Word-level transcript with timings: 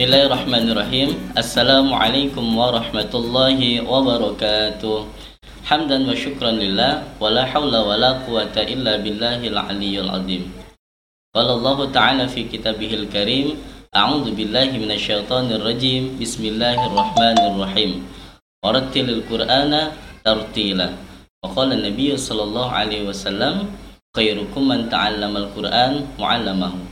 Bismillahirrahmanirrahim 0.00 1.12
Assalamualaikum 1.36 2.40
warahmatullahi 2.56 3.84
wabarakatuh 3.84 5.04
Hamdan 5.68 6.08
wa 6.08 6.16
syukran 6.16 6.56
lillah 6.56 7.04
Wa 7.20 7.28
la 7.28 7.44
hawla 7.44 7.84
wa 7.84 8.00
la 8.00 8.16
quwata 8.24 8.64
illa 8.64 8.96
billahil 8.96 9.52
aliyyul 9.52 10.08
azim 10.08 10.48
Qala 11.36 11.52
Allah 11.52 11.78
Ta'ala 11.92 12.24
fi 12.32 12.48
kitabihil 12.48 13.12
karim 13.12 13.60
A'udhu 13.92 14.32
billahi 14.32 14.80
minasyaitanir 14.80 15.60
rajim 15.60 16.16
Bismillahirrahmanirrahim 16.16 18.00
Warattilil 18.64 19.28
qur'ana 19.28 19.92
tartila 20.24 20.96
Wa 21.44 21.52
qala 21.52 21.76
Nabi 21.76 22.16
sallallahu 22.16 22.72
alaihi 22.72 23.04
wasallam 23.04 23.68
Khairukum 24.16 24.64
man 24.64 24.88
ta'allamal 24.88 25.52
qur'an 25.52 26.08
mu'allamahu 26.16 26.88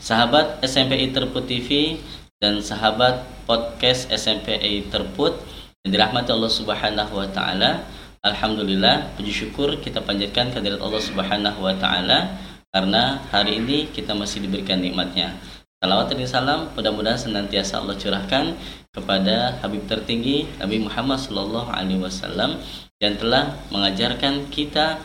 Sahabat 0.00 0.64
SMPI 0.64 1.12
Terput 1.12 1.44
TV 1.44 2.00
dan 2.40 2.56
sahabat 2.64 3.20
podcast 3.44 4.08
SMPI 4.08 4.88
Terput 4.88 5.36
yang 5.84 5.92
dirahmati 5.92 6.32
Allah 6.32 6.48
Subhanahu 6.48 7.12
wa 7.12 7.28
taala. 7.28 7.84
Alhamdulillah, 8.24 9.12
puji 9.12 9.44
syukur 9.44 9.76
kita 9.76 10.00
panjatkan 10.00 10.48
kehadirat 10.48 10.80
Allah 10.80 11.04
Subhanahu 11.04 11.60
wa 11.60 11.76
taala 11.76 12.40
karena 12.72 13.20
hari 13.28 13.60
ini 13.60 13.92
kita 13.92 14.16
masih 14.16 14.40
diberikan 14.40 14.80
nikmatnya. 14.80 15.36
Salawat 15.84 16.12
dan 16.12 16.24
salam 16.24 16.60
mudah-mudahan 16.72 17.20
senantiasa 17.20 17.84
Allah 17.84 17.96
curahkan 18.00 18.56
kepada 18.88 19.60
Habib 19.60 19.84
tertinggi 19.84 20.48
Nabi 20.56 20.80
Muhammad 20.80 21.20
Sallallahu 21.20 21.68
Alaihi 21.68 22.00
Wasallam 22.00 22.56
yang 23.04 23.20
telah 23.20 23.52
mengajarkan 23.68 24.48
kita 24.48 24.96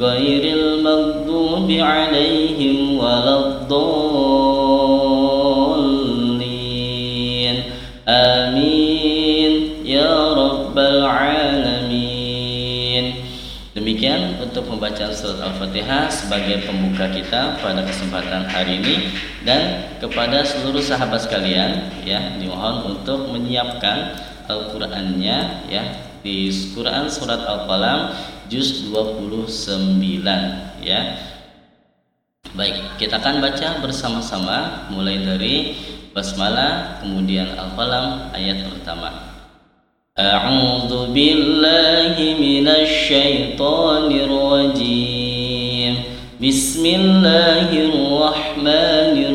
غير 0.00 0.56
المغضوب 0.56 1.70
عليهم 1.70 2.98
ولا 2.98 3.36
الضالين 3.38 3.90
آمين 8.08 9.52
يا 9.84 10.32
رب 10.32 10.78
العالمين 10.78 11.60
Demikian 13.70 14.42
untuk 14.42 14.66
pembacaan 14.66 15.14
surat 15.14 15.40
Al-Fatihah 15.46 16.10
sebagai 16.10 16.66
pembuka 16.66 17.06
kita 17.06 17.54
pada 17.62 17.86
kesempatan 17.86 18.42
hari 18.50 18.82
ini 18.82 19.14
dan 19.46 19.94
kepada 20.02 20.42
seluruh 20.42 20.82
sahabat 20.82 21.22
sekalian 21.22 21.88
ya 22.02 22.34
dimohon 22.36 22.98
untuk 22.98 23.30
menyiapkan 23.30 24.10
Al-Qur'annya 24.50 25.70
ya 25.70 25.82
di 26.25 26.49
Quran 26.73 27.05
surat 27.05 27.45
Al-Qalam 27.45 28.17
juz 28.49 28.89
29 28.89 30.25
ya. 30.81 31.21
Baik, 32.57 32.97
kita 32.97 33.21
akan 33.21 33.45
baca 33.45 33.77
bersama-sama 33.83 34.89
mulai 34.89 35.21
dari 35.21 35.77
basmalah 36.15 37.03
kemudian 37.03 37.51
al-qalam 37.53 38.31
ayat 38.31 38.63
pertama. 38.71 39.11
A'udzu 40.15 41.11
billahi 41.11 42.39
minasy 42.39 43.11
syaithanir 43.11 44.31
rajim. 44.31 46.07
Bismillahirrahmanirrahim. 46.39 49.34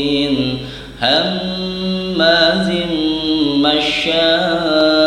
هماز 1.01 2.69
مشاء 3.57 5.01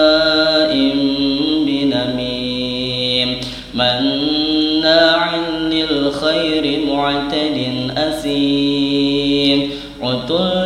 بنميم 1.67 3.41
مناع 3.75 5.37
للخير 5.71 6.87
معتد 6.87 7.59
أثيم 7.97 9.71
عتل 10.03 10.64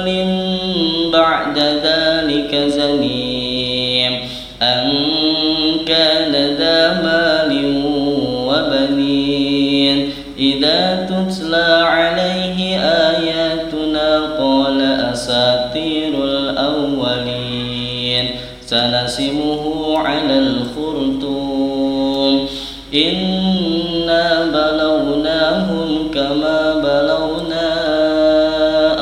أساطير 15.68 16.24
الأولين. 16.24 18.26
سنسمه 18.66 19.98
على 19.98 20.38
الخرطوم. 20.38 22.48
إنا 22.94 24.44
بلوناهم 24.44 26.10
كما 26.14 26.74
بلونا 26.74 27.68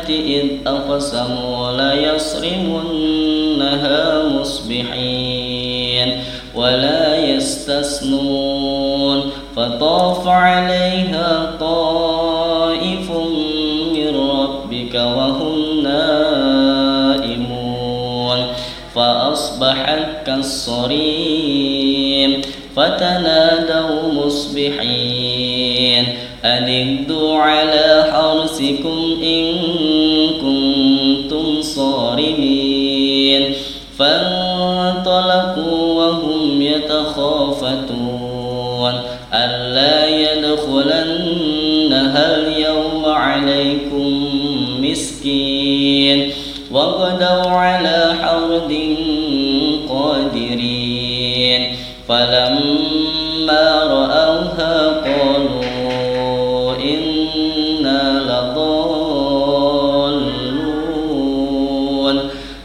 إذ 0.09 0.45
أقسموا 0.67 1.71
ليصرمنها 1.71 3.23
مصبحين 4.23 6.17
ولا 6.55 7.17
يستثنون 7.17 8.60
فطاف 9.61 10.27
عليها 10.27 11.55
طائف 11.59 13.11
من 13.93 14.29
ربك 14.29 14.95
وهم 14.95 15.83
نائمون. 15.83 17.27
فأصبحت 18.95 20.25
كالصريم 20.25 22.41
فتنادوا 22.75 24.25
مصبحين. 24.25 26.05
أن 26.45 26.63
اغدوا 26.63 27.37
على 27.37 28.05
حرسكم 28.13 29.17
إن 29.23 29.53
كنتم 30.41 31.61
صارمين. 31.61 33.53
فانطلقوا 33.99 35.93
وهم 35.93 36.61
يتخافتون. 36.61 38.31
يدخلنها 42.11 42.35
اليوم 42.35 43.05
عليكم 43.05 44.29
مسكين 44.81 46.31
وغدوا 46.71 47.49
على 47.51 48.13
حرد 48.21 48.95
قادرين 49.89 51.75
فلما 52.07 53.83
رأوها 53.83 54.87
قالوا 54.87 56.75
إنا 56.75 58.19
لضالون 58.19 59.31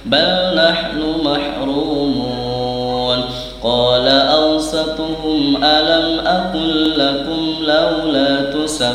بل 0.06 0.54
نحن 0.56 1.00
محرومون 1.24 3.18
قال 3.62 4.08
أوسطهم 4.08 5.64
ألم 5.64 6.20
أقل 6.26 6.98
لكم 6.98 7.35
لولا 7.66 8.50
تسبحون. 8.50 8.90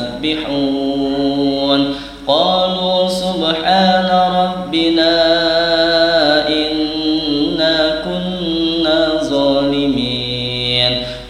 قالوا 2.27 3.07
سبحان 3.07 4.09
ربنا 4.35 5.31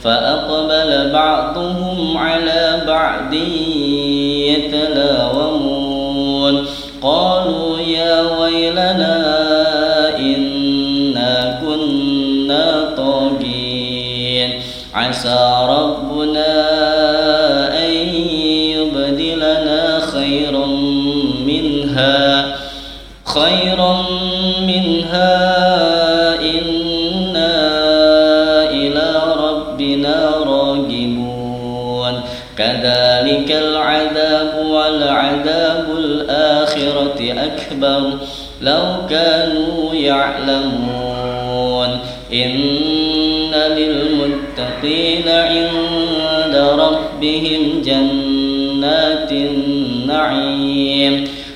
فأقبل 0.04 1.12
بعضهم 1.14 2.18
على 2.18 2.82
بعض 2.88 3.34
يتلاومون. 4.52 6.56
قالوا 7.02 7.31
خيرا 23.33 24.06
منها 24.62 25.62
كذلك 32.57 33.51
العذاب 33.51 34.66
والعذاب 34.66 35.86
الآخرة 35.98 37.19
أكبر. 37.31 38.12
لو 38.62 38.83
كانوا 39.10 39.94
يعلمون. 39.94 41.88
إن 42.34 43.51
للمتقين 43.77 45.30
عند 45.30 46.56
ربهم 46.56 47.81
جنات 47.86 49.31
النعيم. 49.31 51.27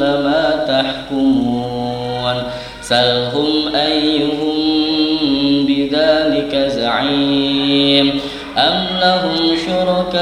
لما 0.00 0.64
تحكمون. 0.68 2.42
سلهم 2.82 3.74
أيهم 3.74 4.56
بذلك 5.66 6.52
زعيم. 6.56 8.20
أم 8.58 8.86
لهم 9.02 9.56
شركاء 9.66 10.20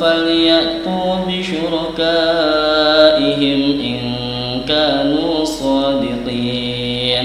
فليأتوا 0.00 1.14
بشركائهم 1.28 2.20
إن 3.80 4.00
كانوا 4.68 5.44
صادقين. 5.44 7.24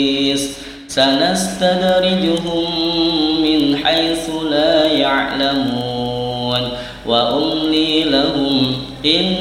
سنستدرجهم 0.95 2.65
من 3.43 3.77
حيث 3.77 4.29
لا 4.51 4.85
يعلمون. 4.85 6.61
وأملي 7.07 8.03
لهم 8.03 8.73
إن 9.05 9.35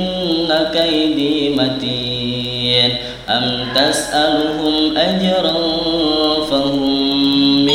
كيدي 0.74 1.48
متين. 1.48 2.90
أم 3.28 3.68
تسألهم 3.74 4.96
أجرا 4.96 5.58
فهم 6.50 7.66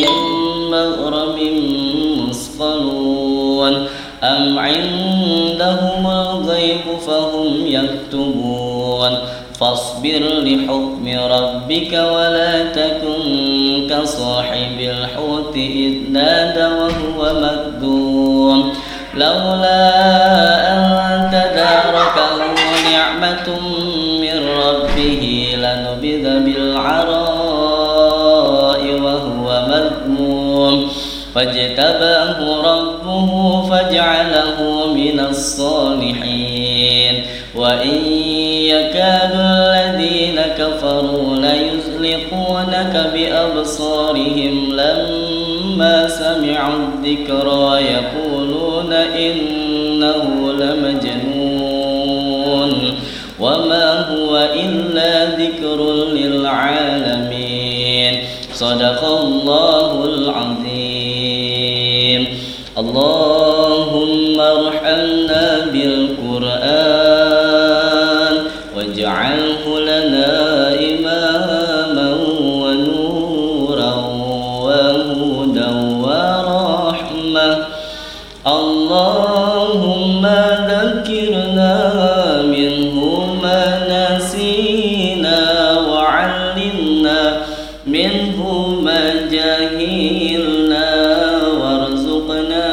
مغرم 0.72 1.38
مثقلون. 2.29 3.88
أم 4.24 4.60
عندهم 4.60 6.08
الغيب 6.08 7.00
فهم 7.08 7.67
يكتبون. 7.67 9.17
فاصبر 9.60 10.20
لحكم 10.20 11.08
ربك 11.08 11.94
ولا 11.94 12.63
تكن 12.63 13.44
كصاحب 14.01 14.79
الحوت 14.79 15.55
إذ 15.55 15.93
نادى 16.11 16.65
وهو 16.65 17.33
مكذوم 17.33 18.73
لولا 19.13 19.81
أن 20.73 21.29
تداركه 21.31 22.37
نعمة 22.91 23.47
من 24.21 24.37
ربه 24.49 25.23
لنبذ 25.57 26.25
بالعراء 26.45 27.11
وهو 29.01 29.47
مذموم. 29.67 30.75
فاجتباه 31.35 32.39
ربه 32.61 33.29
فاجعله 33.69 34.57
من 34.93 35.19
الصالحين. 35.19 35.94
ليزلقونك 42.15 43.12
بأبصارهم 43.13 44.55
لما 44.72 46.07
سمعوا 46.07 46.79
الذكر 46.88 47.48
يقولون 47.79 48.93
إنه 48.93 50.53
لمجنون 50.53 51.91
وما 53.39 54.10
هو 54.10 54.38
إلا 54.53 55.25
ذكر 55.25 55.79
للعالمين. 56.13 57.55
صدق 58.53 59.05
الله 59.05 60.05
اللهم 78.47 80.25
ذكرنا 80.69 81.73
منه 82.43 82.97
ما 83.41 83.63
نسينا 83.89 85.39
وعلمنا 85.89 87.21
منه 87.87 88.39
ما 88.85 89.03
جهلنا 89.31 90.89
وارزقنا 91.61 92.67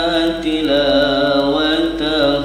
تلاوته. 0.44 2.44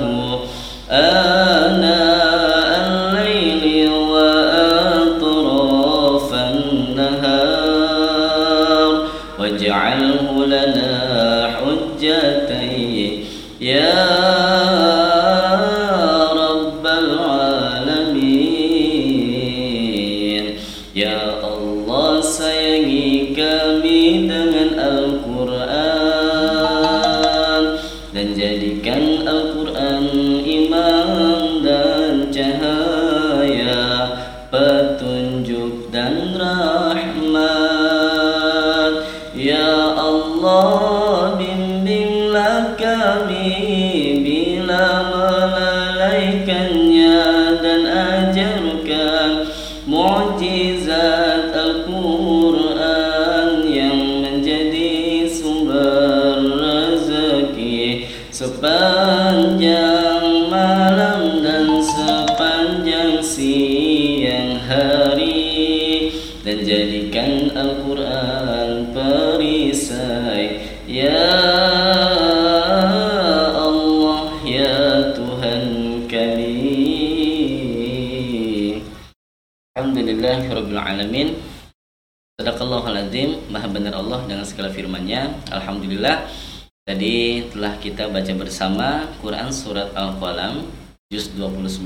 آناء 0.92 2.70
الليل 2.88 3.90
وأطراف 4.12 5.50
النهار 6.52 7.88
واجعله 9.40 10.28
لنا 10.46 10.92
حجتين 11.58 12.57
Yeah. 13.68 14.17
Sepanjang 58.68 60.52
malam 60.52 61.40
dan 61.40 61.80
sepanjang 61.80 63.24
siang 63.24 64.60
hari 64.60 66.12
Dan 66.44 66.68
jadikan 66.68 67.48
Al-Quran 67.56 68.92
perisai. 68.92 70.68
Ya 70.84 71.32
Allah 73.56 74.36
ya 74.44 75.16
Tuhan 75.16 75.64
kami. 76.12 76.84
Alhamdulillahirrabbilalamin 79.80 81.40
Sadaqallahul 82.36 83.00
azim 83.00 83.40
Maha 83.48 83.72
benar 83.72 83.96
Allah 83.96 84.28
dengan 84.28 84.44
segala 84.44 84.76
firmannya. 84.76 85.56
Alhamdulillah 85.56 86.28
Tadi 86.88 87.44
telah 87.52 87.76
kita 87.84 88.08
baca 88.08 88.32
bersama 88.32 89.12
Quran 89.20 89.52
Surat 89.52 89.92
Al-Qalam 89.92 90.72
Juz 91.12 91.36
29 91.36 91.84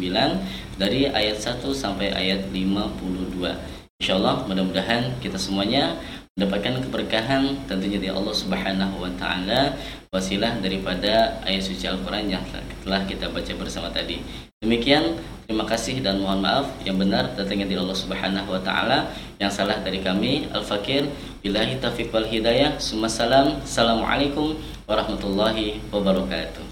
Dari 0.77 1.09
ayat 1.09 1.41
1 1.41 1.57
sampai 1.73 2.13
ayat 2.13 2.45
52 2.53 3.97
Insya 3.97 4.21
Allah 4.21 4.45
mudah-mudahan 4.45 5.17
kita 5.17 5.41
semuanya 5.41 5.97
mendapatkan 6.39 6.79
keberkahan 6.87 7.67
tentunya 7.67 7.99
dari 7.99 8.15
Allah 8.15 8.31
Subhanahu 8.31 9.03
wa 9.03 9.11
taala 9.19 9.75
wasilah 10.15 10.63
daripada 10.63 11.43
ayat 11.43 11.59
suci 11.59 11.91
Al-Qur'an 11.91 12.31
yang 12.31 12.39
telah 12.87 13.03
kita 13.03 13.27
baca 13.27 13.51
bersama 13.59 13.91
tadi. 13.91 14.23
Demikian 14.63 15.19
terima 15.43 15.67
kasih 15.67 15.99
dan 15.99 16.23
mohon 16.23 16.39
maaf 16.39 16.71
yang 16.87 16.95
benar 16.95 17.35
datangnya 17.35 17.67
dari 17.67 17.83
Allah 17.83 17.99
Subhanahu 17.99 18.47
wa 18.47 18.61
taala, 18.63 19.11
yang 19.43 19.51
salah 19.51 19.83
dari 19.83 19.99
kami 19.99 20.47
Al-Fakir 20.55 21.11
billahi 21.43 21.83
taufiq 21.83 22.15
wal 22.15 22.29
hidayah. 22.29 22.79
Assalamualaikum 22.79 24.55
warahmatullahi 24.87 25.83
wabarakatuh. 25.91 26.70